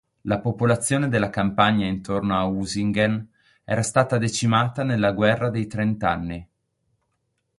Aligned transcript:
La 0.21 0.39
popolazione 0.39 1.09
della 1.09 1.29
campagna 1.29 1.85
intorno 1.85 2.35
a 2.35 2.45
Usingen 2.45 3.29
era 3.63 3.83
stata 3.83 4.17
decimata 4.17 4.81
nella 4.81 5.11
guerra 5.11 5.51
dei 5.51 5.67
trent'anni. 5.67 6.49